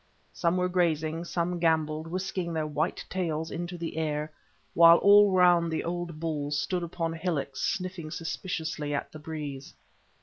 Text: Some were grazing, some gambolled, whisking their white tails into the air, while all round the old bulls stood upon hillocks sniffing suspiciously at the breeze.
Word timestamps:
Some 0.33 0.57
were 0.57 0.67
grazing, 0.67 1.25
some 1.25 1.59
gambolled, 1.59 2.07
whisking 2.07 2.53
their 2.53 2.65
white 2.65 3.05
tails 3.07 3.51
into 3.51 3.77
the 3.77 3.97
air, 3.97 4.31
while 4.73 4.97
all 4.97 5.31
round 5.31 5.71
the 5.71 5.83
old 5.83 6.19
bulls 6.19 6.57
stood 6.59 6.81
upon 6.81 7.13
hillocks 7.13 7.61
sniffing 7.61 8.09
suspiciously 8.09 8.95
at 8.95 9.11
the 9.11 9.19
breeze. 9.19 9.75